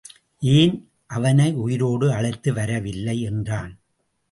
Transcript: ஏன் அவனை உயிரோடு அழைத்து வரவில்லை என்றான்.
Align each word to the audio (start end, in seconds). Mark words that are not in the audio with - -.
ஏன் 0.39 0.73
அவனை 1.07 1.53
உயிரோடு 1.53 2.11
அழைத்து 2.11 2.53
வரவில்லை 2.53 3.21
என்றான். 3.21 3.79